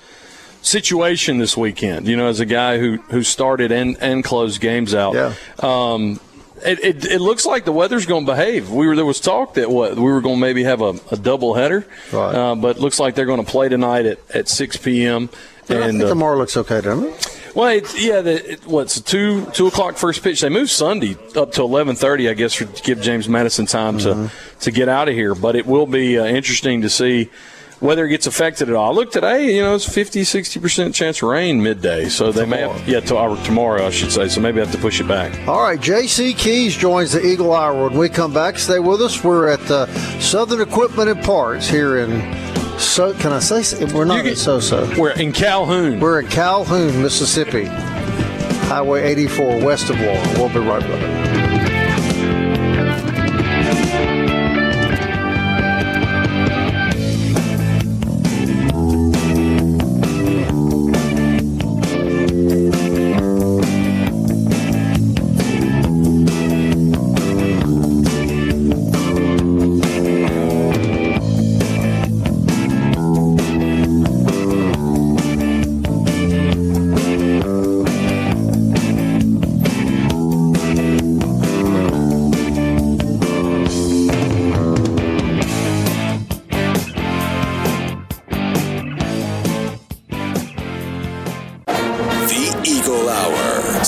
[0.63, 2.09] situation this weekend.
[2.09, 5.15] You know, as a guy who who started and and closed games out.
[5.15, 5.35] Yeah.
[5.59, 6.19] Um,
[6.65, 8.71] it, it, it looks like the weather's going to behave.
[8.71, 11.17] We were there was talk that what we were going to maybe have a, a
[11.17, 12.35] double header, Right.
[12.35, 15.29] uh, but it looks like they're going to play tonight at, at 6 p.m.
[15.69, 17.53] I And think uh, tomorrow looks okay, doesn't it?
[17.55, 20.41] well, it's, yeah, the, it, what's a two two o'clock first pitch?
[20.41, 24.27] They moved Sunday up to eleven thirty, I guess, to give James Madison time Mm-hmm.
[24.27, 25.35] to to get out of here.
[25.37, 27.31] But it will be uh, interesting to see
[27.81, 28.95] whether it gets affected at all.
[28.95, 32.61] Look today, you know, it's 50, 60 percent chance of rain midday, so they may
[32.61, 34.29] have yeah to, or tomorrow, I should say.
[34.29, 35.49] So maybe I have to push it back.
[35.49, 36.35] All right, J.C.
[36.35, 37.89] Keys joins the Eagle Hour.
[37.89, 39.25] When we come back, stay with us.
[39.25, 39.87] We're at uh,
[40.21, 42.21] Southern Equipment and Parts here in.
[42.79, 44.97] So can I say we're not in Soso?
[44.97, 46.01] We're in Calhoun.
[46.01, 47.67] We're in Calhoun, Mississippi,
[48.69, 50.23] Highway 84, west of Laurel.
[50.37, 51.30] We'll be right back.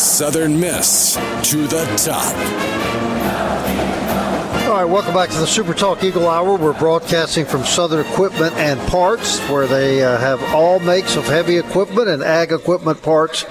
[0.02, 2.34] Southern Miss to the top.
[4.66, 6.56] All right, welcome back to the Super Talk Eagle Hour.
[6.56, 11.56] We're broadcasting from Southern Equipment and Parts, where they uh, have all makes of heavy
[11.56, 13.44] equipment and ag equipment parts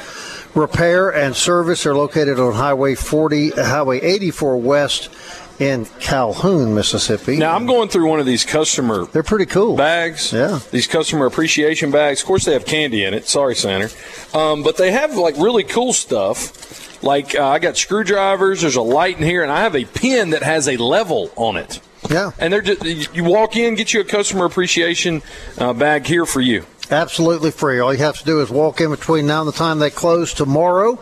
[0.53, 1.83] repair and service.
[1.83, 5.09] They're located on Highway 40, Highway 84 West
[5.62, 7.38] in Calhoun, Mississippi.
[7.38, 9.76] Now I'm going through one of these customer They're pretty cool.
[9.76, 10.34] bags.
[10.34, 10.60] Yeah.
[10.71, 12.21] These customer appreciation bags.
[12.21, 13.28] Of course, they have candy in it.
[13.28, 13.89] Sorry, Santa.
[14.34, 17.04] Um, but they have like really cool stuff.
[17.04, 18.62] Like uh, I got screwdrivers.
[18.62, 21.58] There's a light in here, and I have a pin that has a level on
[21.58, 21.80] it.
[22.10, 22.32] Yeah.
[22.39, 25.21] And they're just you walk in, get you a customer appreciation
[25.60, 26.65] uh, bag here for you.
[26.89, 27.80] Absolutely free.
[27.80, 30.34] All you have to do is walk in between now and the time they close
[30.34, 31.00] tomorrow,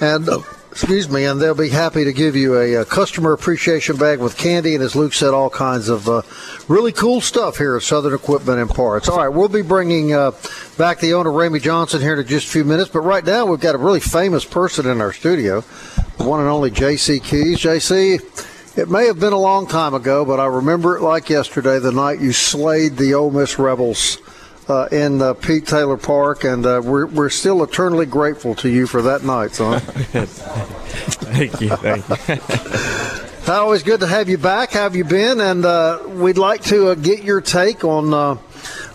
[0.00, 0.40] and uh,
[0.80, 4.36] excuse me, and they'll be happy to give you a, uh customer appreciation bag with
[4.36, 6.22] candy and, as Luke said, all kinds of uh,
[6.68, 9.08] really cool stuff here at Southern Equipment and Parts.
[9.08, 10.30] All right, we'll be bringing uh,
[10.76, 13.58] back the owner Ramey Johnson here in just a few minutes, but right now we've
[13.58, 15.64] got a really famous person in our studio,
[16.16, 17.18] the one and only J.C.
[17.18, 17.58] Keys.
[17.58, 18.20] J.C.
[18.76, 21.90] It may have been a long time ago, but I remember it like yesterday, the
[21.90, 24.18] night you slayed the Ole Miss Rebels
[24.68, 28.86] uh, in uh, Pete Taylor Park, and uh, we're, we're still eternally grateful to you
[28.86, 29.80] for that night, son.
[29.80, 31.70] thank you.
[31.70, 33.24] Thank you.
[33.52, 34.72] Always good to have you back.
[34.72, 35.40] How have you been?
[35.40, 38.36] And uh, we'd like to uh, get your take on uh,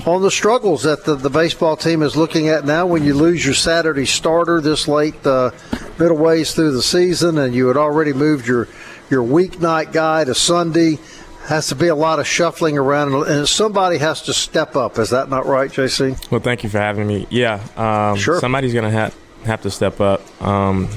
[0.05, 3.43] on the struggles that the, the baseball team is looking at now when you lose
[3.43, 5.49] your Saturday starter this late, uh,
[5.97, 8.67] middle ways through the season, and you had already moved your
[9.09, 10.99] your weeknight guy to Sunday.
[11.47, 14.97] Has to be a lot of shuffling around, and somebody has to step up.
[14.97, 16.31] Is that not right, JC?
[16.31, 17.27] Well, thank you for having me.
[17.29, 18.39] Yeah, um, sure.
[18.39, 20.21] Somebody's going to have have to step up.
[20.41, 20.87] Um,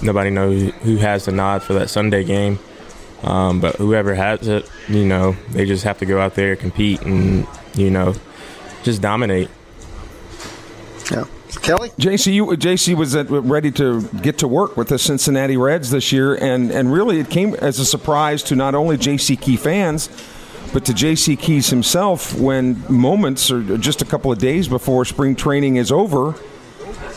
[0.00, 2.58] nobody knows who has the nod for that Sunday game,
[3.22, 7.02] um, but whoever has it, you know, they just have to go out there, compete,
[7.02, 8.14] and you know,
[8.82, 9.50] just dominate.
[11.10, 11.24] Yeah.
[11.58, 11.90] Kelly?
[11.90, 16.12] JC, you, JC was at, ready to get to work with the Cincinnati Reds this
[16.12, 20.08] year, and, and really it came as a surprise to not only JC Key fans,
[20.72, 25.34] but to JC Keys himself when moments or just a couple of days before spring
[25.34, 26.34] training is over,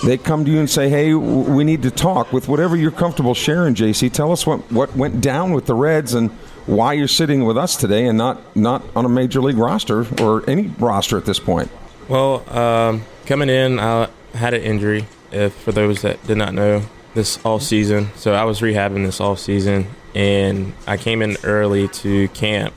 [0.04, 3.34] they come to you and say, hey, we need to talk with whatever you're comfortable
[3.34, 4.12] sharing, JC.
[4.12, 6.30] Tell us what, what went down with the Reds and
[6.66, 10.48] why you're sitting with us today and not, not on a major league roster or
[10.50, 11.70] any roster at this point.
[12.10, 15.06] Well, um, coming in, I had an injury.
[15.32, 18.10] If for those that did not know, this all season.
[18.16, 22.74] So I was rehabbing this all season, and I came in early to camp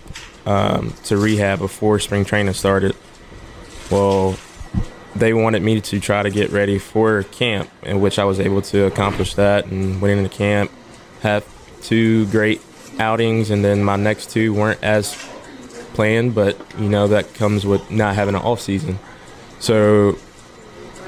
[0.46, 2.94] um, to rehab before spring training started.
[3.90, 4.38] Well,
[5.14, 8.62] they wanted me to try to get ready for camp, in which I was able
[8.62, 10.70] to accomplish that and went into camp,
[11.20, 11.42] had
[11.82, 12.60] two great
[12.98, 15.14] outings, and then my next two weren't as
[15.94, 18.98] planned, but you know that comes with not having an off season.
[19.58, 20.18] So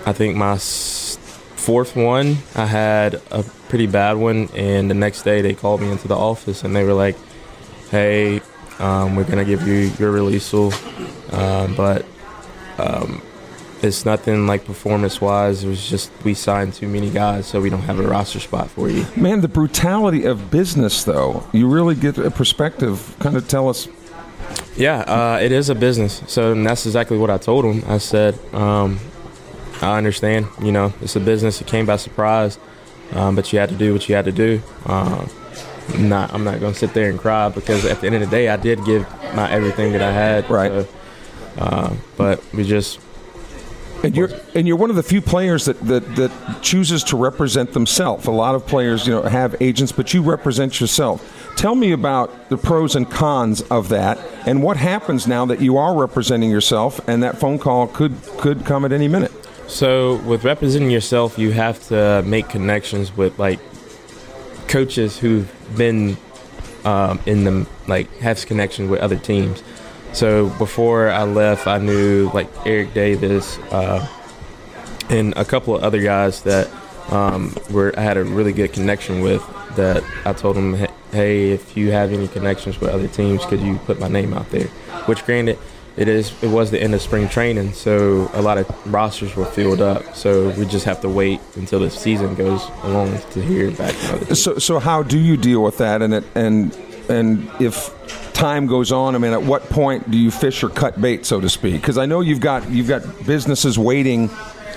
[0.08, 5.42] I think my fourth one, I had a pretty bad one, and the next day
[5.42, 7.14] they called me into the office and they were like,
[7.90, 8.40] "Hey,
[8.78, 12.06] um, we're gonna give you your release, uh, but
[12.78, 13.20] um,
[13.82, 15.62] it's nothing like performance wise.
[15.62, 18.70] It was just we signed too many guys, so we don't have a roster spot
[18.70, 23.14] for you." Man, the brutality of business, though, you really get a perspective.
[23.18, 23.88] Kind of tell us
[24.76, 26.22] yeah, uh, it is a business.
[26.28, 27.82] So that's exactly what I told him.
[27.90, 29.00] I said, um,
[29.80, 30.46] I understand.
[30.62, 31.60] You know, it's a business.
[31.60, 32.58] It came by surprise,
[33.12, 34.62] um, but you had to do what you had to do.
[34.86, 35.30] Um,
[35.94, 38.20] I'm not, I'm not going to sit there and cry because at the end of
[38.22, 39.02] the day, I did give
[39.34, 40.50] my everything that I had.
[40.50, 40.70] Right.
[40.70, 40.88] So,
[41.58, 43.00] uh, but we just.
[44.04, 47.72] And you're and you're one of the few players that, that, that chooses to represent
[47.72, 48.28] themselves.
[48.28, 51.52] A lot of players, you know, have agents, but you represent yourself.
[51.56, 55.78] Tell me about the pros and cons of that, and what happens now that you
[55.78, 59.32] are representing yourself, and that phone call could could come at any minute.
[59.68, 63.60] So with representing yourself, you have to make connections with like
[64.66, 66.16] coaches who've been
[66.84, 69.62] um, in the like have connection with other teams.
[70.14, 74.08] So before I left, I knew like Eric Davis uh,
[75.10, 76.70] and a couple of other guys that
[77.10, 79.44] um, were I had a really good connection with.
[79.76, 80.74] That I told them,
[81.12, 84.50] hey, if you have any connections with other teams, could you put my name out
[84.50, 84.66] there?
[85.06, 85.58] Which, granted,
[85.98, 89.44] it is it was the end of spring training, so a lot of rosters were
[89.44, 90.14] filled up.
[90.14, 93.94] So we just have to wait until the season goes along to hear back.
[94.36, 96.00] So so how do you deal with that?
[96.00, 96.72] And it, and
[97.08, 97.92] and if
[98.32, 101.40] time goes on, I mean, at what point do you fish or cut bait, so
[101.40, 101.80] to speak?
[101.80, 104.30] Because I know you've got you've got businesses waiting.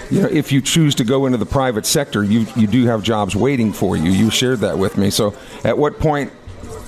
[0.09, 3.03] You know, if you choose to go into the private sector, you you do have
[3.03, 4.09] jobs waiting for you.
[4.09, 5.11] You shared that with me.
[5.11, 6.33] So, at what point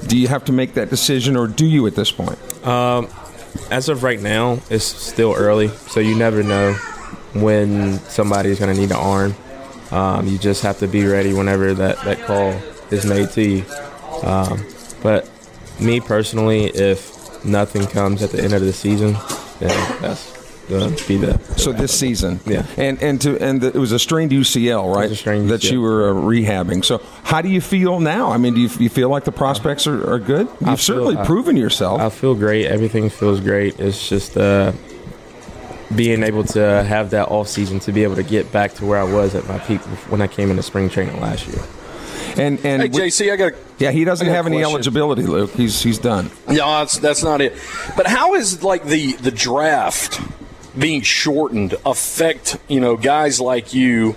[0.07, 2.39] do you have to make that decision, or do you at this point?
[2.65, 3.07] Um,
[3.69, 6.73] as of right now, it's still early, so you never know
[7.33, 9.35] when somebody's going to need an arm.
[9.91, 12.51] Um, you just have to be ready whenever that, that call
[12.91, 13.65] is made to you.
[14.23, 14.65] Um,
[15.01, 15.29] but
[15.79, 19.13] me personally, if nothing comes at the end of the season,
[19.59, 20.32] then that's
[20.69, 21.37] going to be the.
[21.57, 25.09] So this season, yeah, and and to and the, it was a strained UCL, right?
[25.15, 25.71] Strained that UCL.
[25.71, 26.83] you were uh, rehabbing.
[26.85, 28.31] So how do you feel now?
[28.31, 30.47] I mean, do you, you feel like the prospects are, are good?
[30.47, 32.01] You've feel- certainly I- proven yourself.
[32.01, 32.65] I feel great.
[32.67, 33.79] Everything feels great.
[33.79, 34.71] It's just uh,
[35.95, 38.97] being able to have that off season to be able to get back to where
[38.99, 41.61] I was at my peak when I came into spring training last year.
[42.35, 44.57] and and Hey, JC, I got a yeah, he doesn't I got a have any
[44.57, 44.73] question.
[44.73, 45.51] eligibility, Luke.
[45.51, 46.31] He's he's done.
[46.47, 47.53] No, that's that's not it.
[47.95, 50.19] But how is like the the draft
[50.77, 54.15] being shortened affect you know guys like you?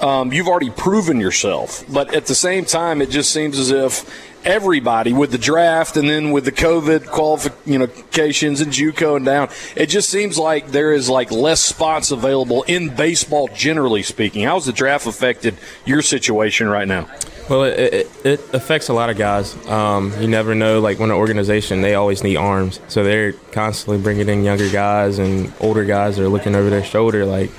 [0.00, 4.27] Um, you've already proven yourself, but at the same time, it just seems as if
[4.44, 9.48] everybody with the draft and then with the COVID qualifications and JUCO and down.
[9.76, 14.44] It just seems like there is like less spots available in baseball, generally speaking.
[14.44, 17.08] How's the draft affected your situation right now?
[17.48, 19.56] Well, it, it, it affects a lot of guys.
[19.68, 22.78] Um, you never know, like when an organization, they always need arms.
[22.88, 27.24] So they're constantly bringing in younger guys and older guys are looking over their shoulder,
[27.24, 27.50] like,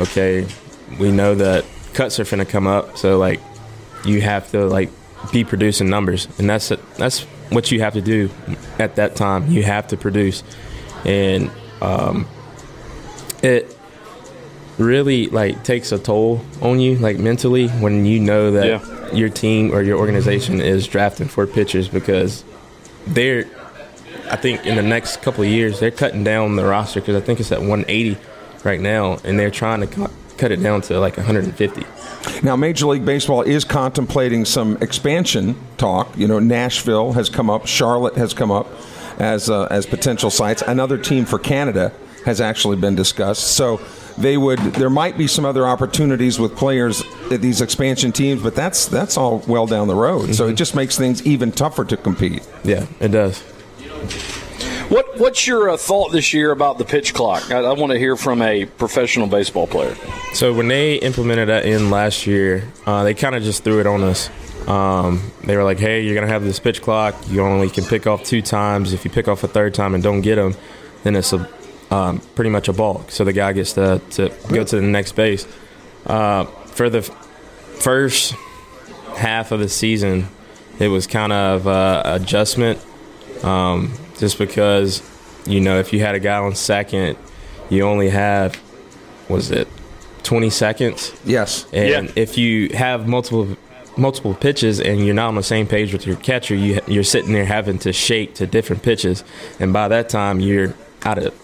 [0.00, 0.46] okay,
[0.98, 1.64] we know that
[1.94, 2.98] cuts are going to come up.
[2.98, 3.40] So, like,
[4.04, 4.90] you have to, like,
[5.32, 6.28] be producing numbers.
[6.38, 8.30] And that's, that's what you have to do
[8.78, 9.50] at that time.
[9.50, 10.42] You have to produce.
[11.04, 11.50] And
[11.80, 12.26] um,
[13.42, 13.78] it,
[14.78, 19.12] really like takes a toll on you like mentally when you know that yeah.
[19.12, 22.44] your team or your organization is drafting for pitchers because
[23.06, 23.44] they're
[24.30, 27.24] I think in the next couple of years they're cutting down the roster because I
[27.24, 28.18] think it's at 180
[28.64, 31.84] right now and they're trying to cut, cut it down to like 150.
[32.42, 36.16] Now, Major League Baseball is contemplating some expansion talk.
[36.16, 38.66] You know, Nashville has come up, Charlotte has come up
[39.18, 40.62] as uh, as potential sites.
[40.62, 41.92] Another team for Canada
[42.24, 43.56] has actually been discussed.
[43.56, 43.80] So
[44.16, 48.54] they would there might be some other opportunities with players at these expansion teams, but
[48.54, 50.24] that's that's all well down the road.
[50.24, 50.32] Mm-hmm.
[50.32, 50.56] So it mm-hmm.
[50.56, 52.46] just makes things even tougher to compete.
[52.64, 53.42] Yeah, it does.
[54.88, 57.50] What What's your uh, thought this year about the pitch clock?
[57.50, 59.94] I, I want to hear from a professional baseball player.
[60.32, 63.86] So when they implemented that in last year, uh, they kind of just threw it
[63.86, 64.30] on us.
[64.66, 67.14] Um, they were like, "Hey, you're gonna have this pitch clock.
[67.28, 68.92] You only can pick off two times.
[68.92, 70.54] If you pick off a third time and don't get them,
[71.04, 71.48] then it's a
[71.90, 73.10] um, pretty much a balk.
[73.10, 75.46] So the guy gets to, to go to the next base.
[76.06, 78.34] Uh, for the first
[79.16, 80.28] half of the season,
[80.78, 82.78] it was kind of uh, adjustment,
[83.42, 85.02] um, just because
[85.46, 87.16] you know if you had a guy on second,
[87.70, 88.60] you only have
[89.28, 89.68] was it
[90.22, 91.12] twenty seconds?
[91.24, 91.66] Yes.
[91.72, 92.12] And yeah.
[92.16, 93.56] if you have multiple
[93.96, 97.32] multiple pitches and you're not on the same page with your catcher, you you're sitting
[97.32, 99.24] there having to shake to different pitches,
[99.58, 101.34] and by that time you're out of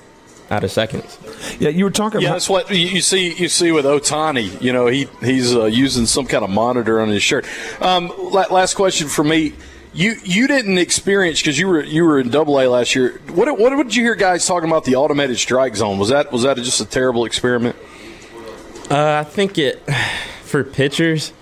[0.51, 1.19] out of seconds.
[1.59, 2.21] Yeah, you were talking.
[2.21, 3.35] Yeah, about- that's what you see.
[3.35, 7.09] You see with Ohtani, You know, he he's uh, using some kind of monitor on
[7.09, 7.47] his shirt.
[7.81, 9.55] Um, last question for me.
[9.95, 13.21] You you didn't experience because you were you were in Double A last year.
[13.33, 15.99] What what did you hear guys talking about the automated strike zone?
[15.99, 17.77] Was that was that just a terrible experiment?
[18.91, 19.81] Uh, I think it
[20.43, 21.33] for pitchers,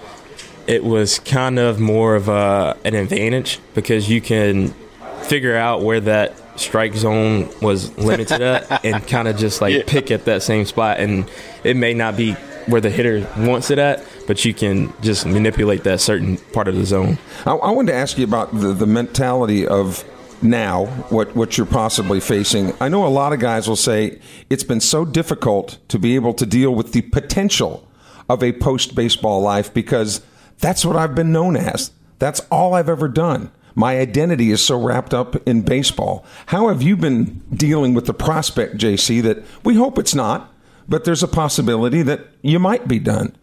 [0.67, 4.75] it was kind of more of a, an advantage because you can
[5.23, 9.83] figure out where that strike zone was limited at and kind of just like yeah.
[9.87, 10.99] pick at that same spot.
[10.99, 11.31] And
[11.65, 15.85] it may not be where the hitter wants it at, but you can just manipulate
[15.85, 17.19] that certain part of the zone.
[17.47, 20.05] I, I wanted to ask you about the, the mentality of
[20.43, 22.73] now what what you're possibly facing.
[22.81, 24.19] I know a lot of guys will say
[24.51, 27.89] it's been so difficult to be able to deal with the potential
[28.29, 30.21] of a post baseball life because
[30.59, 31.93] that's what I've been known as.
[32.19, 33.51] That's all I've ever done.
[33.75, 36.25] My identity is so wrapped up in baseball.
[36.47, 40.52] How have you been dealing with the prospect, JC, that we hope it's not,
[40.89, 43.35] but there's a possibility that you might be done?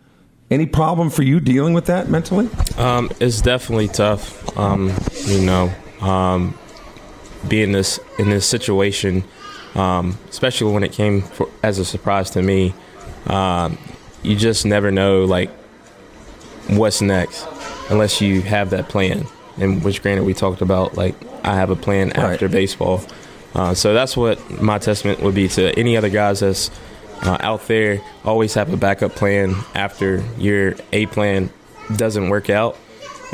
[0.52, 2.50] Any problem for you dealing with that mentally?
[2.78, 4.58] Um, it's definitely tough.
[4.58, 4.92] Um,
[5.26, 5.72] you know,
[6.02, 6.58] um,
[7.48, 9.24] being this in this situation,
[9.76, 12.74] um, especially when it came for, as a surprise to me.
[13.28, 13.78] Um,
[14.24, 15.50] you just never know, like,
[16.68, 17.48] what's next,
[17.90, 19.28] unless you have that plan
[19.60, 23.02] and which granted we talked about like I have a plan after baseball.
[23.54, 26.70] Uh, so that's what my testament would be to any other guys that's
[27.24, 28.02] uh, out there.
[28.24, 31.50] Always have a backup plan after your A plan
[31.96, 32.78] doesn't work out,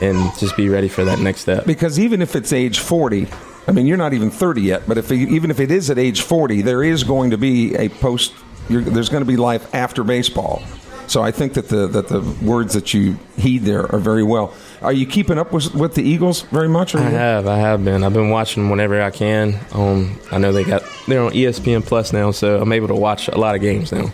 [0.02, 1.66] and just be ready for that next step.
[1.66, 3.28] Because even if it's age forty,
[3.68, 6.22] I mean you're not even thirty yet, but if even if it is at age
[6.22, 8.34] forty, there is going to be a post.
[8.70, 10.64] there's going to be life after baseball.
[11.08, 14.54] So I think that the that the words that you heed there are very well.
[14.86, 16.94] Are you keeping up with, with the Eagles very much?
[16.94, 17.48] I have.
[17.48, 18.04] I have been.
[18.04, 19.60] I've been watching whenever I can.
[19.72, 23.28] Um, I know they got they're on ESPN Plus now, so I'm able to watch
[23.28, 24.14] a lot of games now.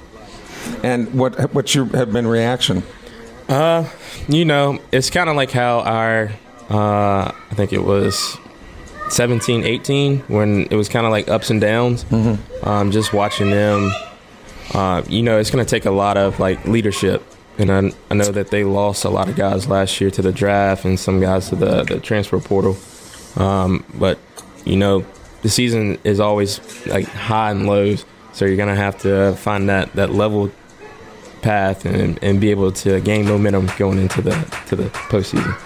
[0.81, 2.84] And what what's your have been reaction?
[3.49, 3.89] Uh,
[4.29, 6.31] you know, it's kind of like how our
[6.69, 8.38] uh, I think it was
[9.10, 12.05] 17, 18 when it was kind of like ups and downs.
[12.05, 12.67] Mm-hmm.
[12.67, 13.91] Um, just watching them.
[14.73, 17.21] Uh, you know, it's going to take a lot of like leadership
[17.57, 20.31] and I, I know that they lost a lot of guys last year to the
[20.31, 22.77] draft and some guys to the, the transfer portal.
[23.35, 24.19] Um, but,
[24.65, 25.05] you know,
[25.41, 28.05] the season is always like high and lows.
[28.33, 30.51] So you're going to have to find that, that level
[31.41, 34.31] path and, and be able to gain momentum going into the
[34.67, 35.57] to the postseason.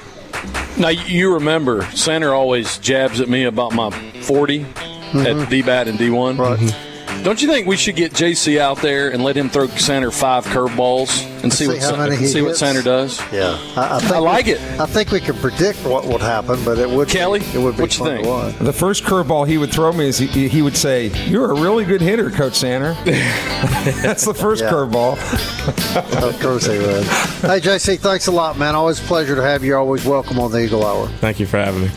[0.79, 3.91] Now you remember Sander always jabs at me about my
[4.21, 5.19] 40 mm-hmm.
[5.19, 6.37] at DBAT and D1.
[6.37, 6.59] Right.
[6.59, 6.84] Mm-hmm.
[7.25, 10.45] Don't you think we should get JC out there and let him throw Sander five
[10.45, 12.59] curveballs and see, See what how many see what hits?
[12.59, 13.19] Sander does?
[13.33, 14.79] Yeah, I, I, think I like we, it.
[14.79, 17.81] I think we can predict what would happen, but it would Kelly, it would be
[17.81, 18.59] what you think?
[18.59, 21.83] The first curveball he would throw me is he, he would say, "You're a really
[21.83, 25.17] good hitter, Coach Sander." That's the first curveball.
[25.95, 27.03] Of course they would.
[27.05, 28.75] hey, JC, thanks a lot, man.
[28.75, 29.69] Always a pleasure to have you.
[29.69, 31.07] You're always welcome on the Eagle Hour.
[31.19, 31.89] Thank you for having me.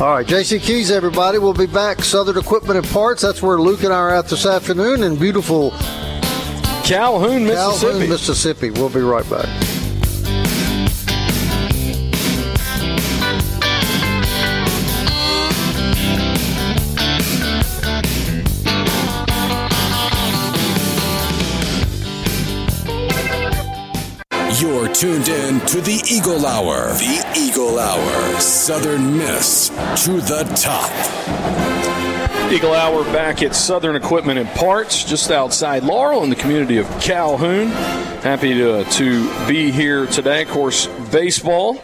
[0.00, 1.36] All right, JC Keys, everybody.
[1.36, 2.02] We'll be back.
[2.02, 3.20] Southern Equipment and Parts.
[3.20, 5.72] That's where Luke and I are at this afternoon in beautiful
[6.84, 7.92] Calhoun, Mississippi.
[7.92, 8.70] Calhoun, Mississippi.
[8.70, 9.69] We'll be right back.
[24.60, 26.92] You're tuned in to the Eagle Hour.
[26.92, 28.40] The Eagle Hour.
[28.40, 29.70] Southern Miss
[30.04, 30.90] to the top.
[32.52, 36.86] Eagle Hour back at Southern Equipment and Parts, just outside Laurel in the community of
[37.00, 37.68] Calhoun.
[38.20, 40.42] Happy to, to be here today.
[40.42, 41.82] Of course, baseball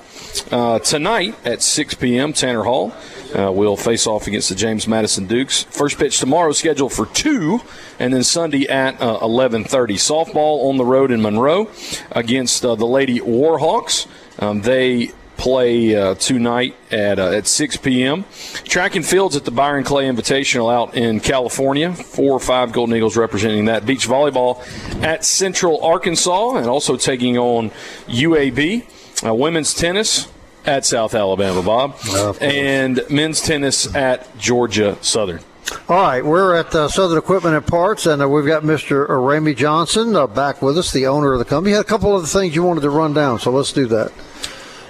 [0.50, 2.34] uh, tonight at 6 p.m.
[2.34, 2.92] Tanner Hall.
[3.36, 5.64] Uh, will face off against the James Madison Dukes.
[5.64, 7.60] First pitch tomorrow scheduled for two,
[7.98, 9.66] and then Sunday at uh, 11:30.
[9.96, 11.70] Softball on the road in Monroe
[12.12, 14.06] against uh, the Lady Warhawks.
[14.38, 18.24] Um, they play uh, tonight at uh, at 6 p.m.
[18.64, 21.92] Track and fields at the Bryan Clay Invitational out in California.
[21.92, 23.86] Four or five Golden Eagles representing that.
[23.86, 24.60] Beach volleyball
[25.02, 27.70] at Central Arkansas, and also taking on
[28.08, 28.86] UAB.
[29.26, 30.28] Uh, women's tennis
[30.66, 31.96] at South Alabama, Bob,
[32.40, 35.40] and men's tennis at Georgia Southern.
[35.88, 39.06] All right, we're at uh, Southern Equipment and Parts, and uh, we've got Mr.
[39.08, 41.70] Ramey Johnson uh, back with us, the owner of the company.
[41.70, 43.86] You had a couple of the things you wanted to run down, so let's do
[43.86, 44.12] that.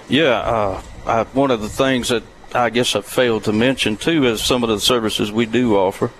[0.08, 2.22] Yeah, uh, I, one of the things that
[2.54, 6.10] I guess I failed to mention too is some of the services we do offer.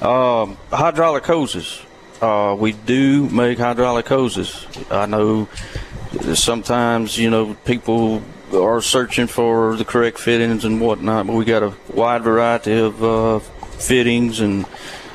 [0.00, 1.80] Um, hydraulic hoses.
[2.20, 4.66] Uh, we do make hydraulic hoses.
[4.90, 5.48] I know
[6.34, 8.22] sometimes you know people
[8.54, 13.02] are searching for the correct fittings and whatnot, but we got a wide variety of
[13.02, 14.66] uh, fittings and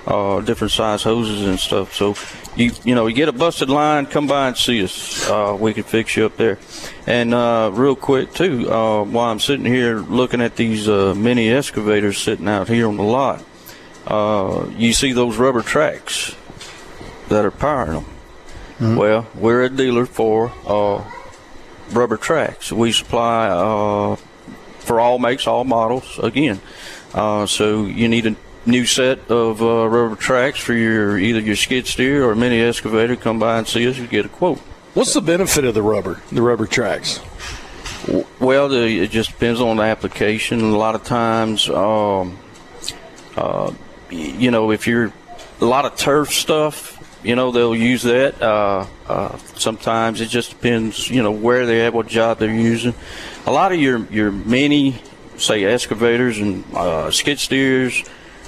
[0.07, 1.93] uh, different size hoses and stuff.
[1.93, 2.15] So
[2.55, 5.29] you you know you get a busted line, come by and see us.
[5.29, 6.57] Uh, we can fix you up there.
[7.05, 11.51] And uh, real quick too, uh, while I'm sitting here looking at these uh, mini
[11.51, 13.43] excavators sitting out here on the lot,
[14.07, 16.35] uh, you see those rubber tracks
[17.29, 18.05] that are powering them.
[18.95, 21.03] Well, we're a dealer for uh,
[21.91, 22.71] rubber tracks.
[22.71, 24.15] We supply uh,
[24.79, 26.19] for all makes, all models.
[26.19, 26.61] Again,
[27.13, 28.35] uh, so you need a
[28.65, 33.15] new set of uh, rubber tracks for your either your skid steer or mini excavator.
[33.15, 33.97] Come by and see us.
[33.97, 34.59] You get a quote.
[34.93, 37.19] What's the benefit of the rubber, the rubber tracks?
[38.39, 40.61] Well, the, it just depends on the application.
[40.61, 42.39] A lot of times, um,
[43.35, 43.71] uh,
[44.09, 45.13] you know, if you're
[45.61, 48.41] a lot of turf stuff, you know, they'll use that.
[48.41, 52.93] Uh, uh, sometimes it just depends, you know, where they have, what job they're using.
[53.45, 55.01] A lot of your your mini,
[55.37, 58.03] say, excavators and uh, skid steers,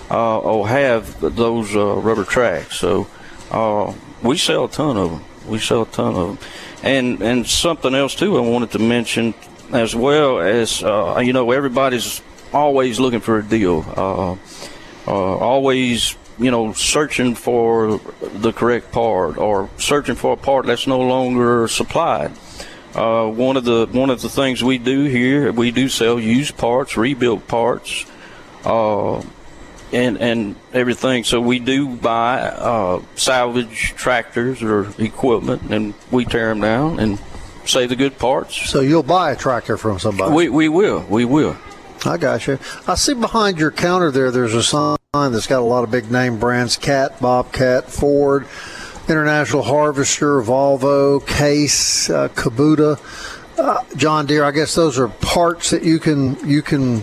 [0.10, 2.80] uh, will have those uh, rubber tracks.
[2.80, 3.08] So
[3.52, 3.94] uh,
[4.24, 5.24] we sell a ton of them.
[5.48, 6.48] We sell a ton of them.
[6.84, 9.34] And and something else too, I wanted to mention
[9.74, 12.22] as well as uh, you know everybody's
[12.54, 13.84] always looking for a deal.
[15.08, 21.00] Always you know searching for the correct part or searching for a part that's no
[21.00, 22.32] longer supplied.
[22.96, 26.58] Uh, one of the one of the things we do here, we do sell used
[26.58, 28.06] parts, rebuilt parts,
[28.66, 29.20] uh,
[29.94, 31.24] and and everything.
[31.24, 37.20] So we do buy uh, salvage tractors or equipment, and we tear them down and
[37.66, 38.70] save the good parts.
[38.70, 40.34] So you'll buy a tractor from somebody.
[40.34, 41.56] We we will we will.
[42.04, 42.58] I got you.
[42.88, 44.32] I see behind your counter there.
[44.32, 48.48] There's a sign that's got a lot of big name brands: Cat, Bobcat, Ford,
[49.10, 52.98] International Harvester, Volvo, Case, uh, Kubota,
[53.60, 54.46] uh, John Deere.
[54.46, 57.02] I guess those are parts that you can you can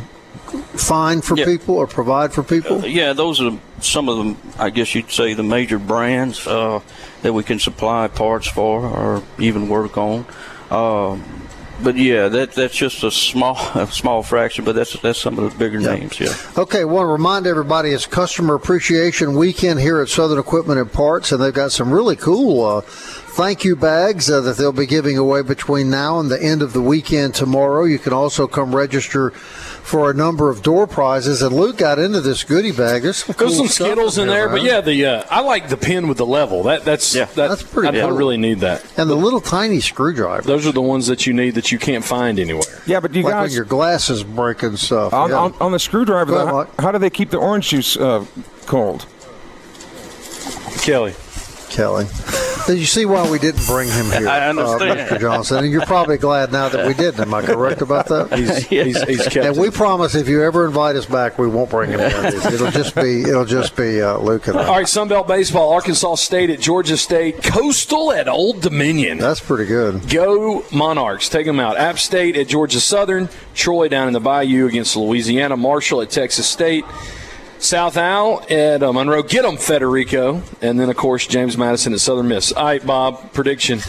[0.72, 1.44] find for Yeah.
[1.44, 2.82] people or provide for people.
[2.86, 3.52] Yeah, those are
[3.82, 4.38] some of them.
[4.58, 6.80] I guess you'd say the major brands uh,
[7.20, 10.24] that we can supply parts for or even work on.
[10.70, 11.22] Um,
[11.82, 14.64] but yeah, that that's just a small a small fraction.
[14.64, 16.18] But that's that's some of the bigger names.
[16.18, 16.34] Yeah.
[16.56, 21.32] Okay, want to remind everybody it's Customer Appreciation Weekend here at Southern Equipment and Parts,
[21.32, 22.80] and they've got some really cool uh,
[23.38, 26.72] thank you bags uh, that they'll be giving away between now and the end of
[26.72, 27.84] the weekend tomorrow.
[27.84, 29.32] You can also come register
[29.88, 33.02] for a number of door prizes, and Luke got into this goodie bag.
[33.02, 35.76] There's some, There's cool some Skittles in there, but yeah, the uh, I like the
[35.78, 36.64] pin with the level.
[36.64, 37.24] That that's Yeah.
[37.24, 38.16] that, That's pretty I, I cool.
[38.16, 38.84] really need that.
[38.98, 40.42] and the little tiny screwdriver.
[40.46, 42.62] Those are the ones that you need that you can't find anywhere.
[42.86, 45.12] Yeah, but you like when guys your glasses break and stuff.
[45.14, 45.36] on, yeah.
[45.36, 48.24] on, on the screwdriver, though, how, how do they keep the orange juice uh,
[48.66, 49.06] cold?
[50.82, 51.14] Kelly.
[51.70, 52.06] Kelly.
[52.68, 55.00] Did you see why we didn't bring him here, I understand.
[55.00, 55.18] Uh, Mr.
[55.18, 55.64] Johnson?
[55.64, 57.18] And you're probably glad now that we didn't.
[57.18, 58.30] Am I correct about that?
[58.38, 61.70] He's, he's, he's kept And we promise if you ever invite us back, we won't
[61.70, 62.26] bring him in.
[62.26, 64.66] It'll just be it'll just be uh, Luke and I.
[64.66, 65.72] All right, Sunbelt baseball.
[65.72, 67.42] Arkansas State at Georgia State.
[67.42, 69.16] Coastal at Old Dominion.
[69.16, 70.06] That's pretty good.
[70.10, 71.30] Go Monarchs.
[71.30, 71.78] Take them out.
[71.78, 73.30] App State at Georgia Southern.
[73.54, 75.56] Troy down in the Bayou against Louisiana.
[75.56, 76.84] Marshall at Texas State.
[77.60, 79.22] South Al at uh, Monroe.
[79.22, 80.42] Get them, Federico.
[80.62, 82.52] And then, of course, James Madison at Southern Miss.
[82.52, 83.80] All right, Bob, prediction.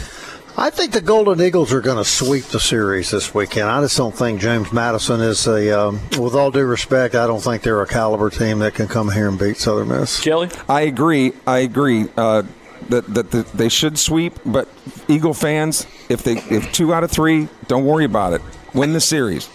[0.56, 3.68] I think the Golden Eagles are going to sweep the series this weekend.
[3.68, 5.70] I just don't think James Madison is a.
[5.80, 9.10] Um, with all due respect, I don't think they're a caliber team that can come
[9.10, 10.20] here and beat Southern Miss.
[10.20, 10.50] Kelly?
[10.68, 11.32] I agree.
[11.46, 12.08] I agree.
[12.16, 12.42] Uh,
[12.88, 14.68] that, that, that they should sweep, but
[15.08, 18.42] Eagle fans, if they if two out of three, don't worry about it.
[18.74, 19.48] Win the series.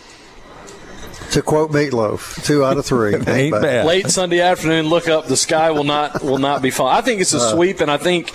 [1.32, 3.16] To quote Meatloaf, two out of three.
[3.28, 3.86] Ain't bad.
[3.86, 5.28] Late Sunday afternoon, look up.
[5.28, 6.96] The sky will not will not be falling.
[6.96, 7.52] I think it's a Uh.
[7.54, 8.32] sweep, and I think.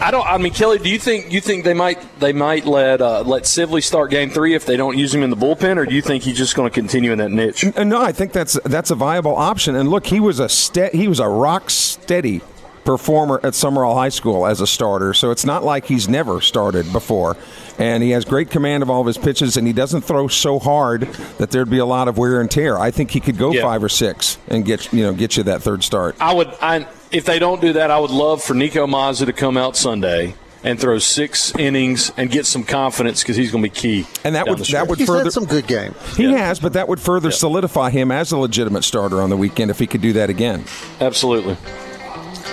[0.00, 0.26] I don't.
[0.26, 3.46] I mean, Kelly, do you think you think they might they might let uh, let
[3.46, 6.02] Sibley start game three if they don't use him in the bullpen, or do you
[6.02, 7.64] think he's just going to continue in that niche?
[7.76, 9.76] No, I think that's that's a viable option.
[9.76, 12.40] And look, he was a ste- he was a rock steady
[12.84, 15.14] performer at Sumrall High School as a starter.
[15.14, 17.36] So it's not like he's never started before.
[17.78, 20.58] And he has great command of all of his pitches, and he doesn't throw so
[20.58, 21.02] hard
[21.38, 22.78] that there'd be a lot of wear and tear.
[22.78, 23.62] I think he could go Yeah.
[23.62, 26.14] five or six and get you know get you that third start.
[26.20, 26.52] I would.
[26.62, 29.76] I if they don't do that, I would love for Niko Mazza to come out
[29.76, 34.06] Sunday and throw six innings and get some confidence because he's going to be key.
[34.24, 35.94] And that would that would He's further had some good game.
[36.16, 39.70] he has, but that would further solidify him as a legitimate starter on the weekend
[39.70, 40.64] if he could do that again.
[41.00, 41.56] absolutely.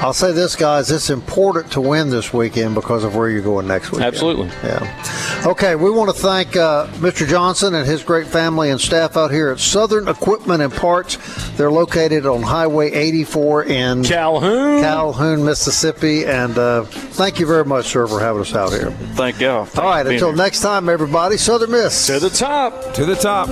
[0.01, 0.89] I'll say this, guys.
[0.89, 4.01] It's important to win this weekend because of where you're going next week.
[4.01, 4.47] Absolutely.
[4.63, 5.43] Yeah.
[5.45, 7.27] Okay, we want to thank uh, Mr.
[7.27, 11.17] Johnson and his great family and staff out here at Southern Equipment and Parts.
[11.51, 14.81] They're located on Highway 84 in Calhoun.
[14.81, 16.25] Calhoun, Mississippi.
[16.25, 18.89] And uh, thank you very much, sir, for having us out here.
[19.13, 19.67] Thank y'all.
[19.77, 22.07] All right, until next time, everybody, Southern Miss.
[22.07, 22.95] to the top.
[22.95, 23.49] To the top.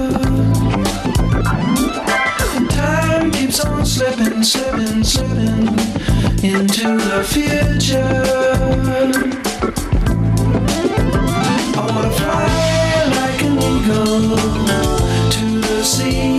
[2.71, 5.88] Time keeps on slipping, slipping, slipping
[6.43, 7.99] into the future.
[11.75, 14.37] I wanna fly like an eagle
[15.31, 16.38] to the sea.